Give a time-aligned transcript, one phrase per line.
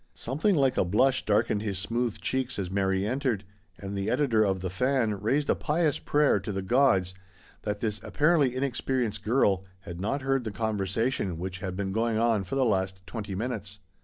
[0.15, 3.43] Something like a blush darkened his smooth cheeks as Mary entered,
[3.77, 7.13] and the editor of The Fan raised a pious prayer to the gods
[7.61, 12.45] that this apparently inexperienced girl had not heard the conversation which had been going on
[12.45, 13.79] for the last twenty minutes.